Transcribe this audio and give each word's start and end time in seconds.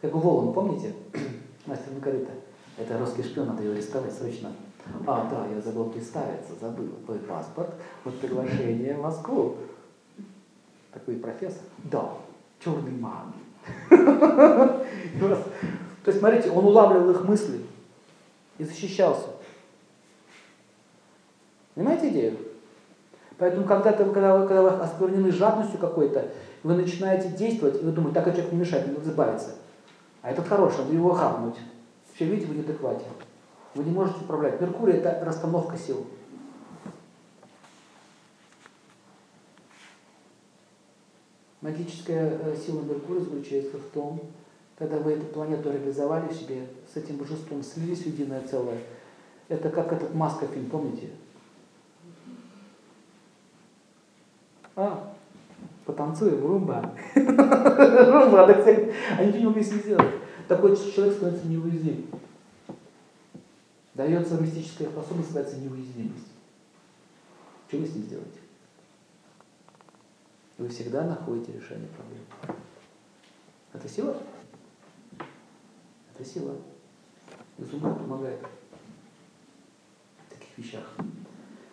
Как 0.00 0.14
у 0.14 0.18
Волан, 0.18 0.52
помните? 0.52 0.92
Мастер 1.66 1.92
Маргарита. 1.92 2.32
Это 2.76 2.98
русский 2.98 3.22
шпион, 3.22 3.48
надо 3.48 3.62
его 3.62 3.72
арестовать 3.72 4.12
срочно. 4.12 4.52
А, 5.06 5.28
да, 5.30 5.46
я 5.54 5.60
забыл 5.60 5.86
представиться, 5.86 6.52
забыл. 6.60 6.88
Твой 7.06 7.18
паспорт, 7.18 7.74
вот 8.04 8.20
приглашение 8.20 8.94
в 8.94 9.02
Москву. 9.02 9.56
Такой 10.92 11.16
профессор. 11.16 11.62
Да, 11.84 12.10
черный 12.62 12.92
маг. 12.92 13.26
То 13.90 14.86
есть, 16.06 16.20
смотрите, 16.20 16.50
он 16.50 16.66
улавливал 16.66 17.10
их 17.10 17.24
мысли 17.24 17.62
и 18.58 18.64
защищался. 18.64 19.28
Понимаете 21.74 22.10
идею? 22.10 22.38
Поэтому 23.38 23.66
когда, 23.66 23.90
-то, 23.90 24.12
когда, 24.12 24.38
вы, 24.38 24.46
когда 24.46 24.62
вы 24.62 24.70
осквернены 24.70 25.32
жадностью 25.32 25.80
какой-то, 25.80 26.28
вы 26.62 26.74
начинаете 26.74 27.28
действовать, 27.30 27.82
и 27.82 27.84
вы 27.84 27.92
думаете, 27.92 28.14
так 28.14 28.28
а 28.28 28.30
человек 28.30 28.52
не 28.52 28.60
мешает, 28.60 28.86
надо 28.86 29.08
избавиться. 29.08 29.56
А 30.22 30.30
этот 30.30 30.48
хороший, 30.48 30.78
надо 30.78 30.94
его 30.94 31.12
хапнуть. 31.12 31.56
Все, 32.14 32.24
видите, 32.24 32.48
вы 32.48 32.56
неадеквате. 32.56 33.04
Вы 33.74 33.84
не 33.84 33.90
можете 33.90 34.20
управлять. 34.20 34.60
Меркурий– 34.60 34.94
это 34.94 35.24
расстановка 35.24 35.76
сил. 35.76 36.06
Магическая 41.60 42.38
э, 42.42 42.56
сила 42.56 42.82
Меркурия 42.82 43.24
заключается 43.24 43.78
в 43.78 43.90
том, 43.92 44.20
когда 44.78 44.98
вы 44.98 45.12
эту 45.12 45.26
планету 45.26 45.70
реализовали 45.70 46.28
в 46.28 46.36
себе, 46.36 46.68
с 46.92 46.96
этим 46.96 47.16
божеством 47.16 47.62
слились 47.62 48.02
в 48.02 48.06
единое 48.06 48.46
целое. 48.46 48.78
Это 49.48 49.70
как 49.70 49.92
этот 49.92 50.14
Маска 50.14 50.46
фильм, 50.46 50.70
помните? 50.70 51.10
А, 54.76 55.15
потанцуем, 55.86 56.44
румба. 56.44 56.92
Румба, 57.14 58.46
так 58.46 58.60
сказать, 58.60 58.92
а 59.16 59.24
ничего 59.24 59.38
не 59.38 59.46
умеют 59.46 59.66
сделать. 59.66 60.14
Такой 60.48 60.76
человек 60.76 61.14
становится 61.14 61.48
неуязвим. 61.48 62.06
Дается 63.94 64.40
мистическая 64.40 64.88
способность, 64.88 65.28
называется 65.28 65.58
неуязвимость. 65.58 66.26
Что 67.68 67.78
вы 67.78 67.86
с 67.86 67.94
ним 67.94 68.04
сделаете? 68.04 68.40
Вы 70.58 70.68
всегда 70.68 71.04
находите 71.04 71.52
решение 71.52 71.88
проблем. 71.88 72.58
Это 73.72 73.88
сила? 73.88 74.16
Это 76.14 76.24
сила. 76.24 76.56
Изумруд 77.58 77.98
помогает 77.98 78.40
в 80.26 80.34
таких 80.34 80.58
вещах. 80.58 80.84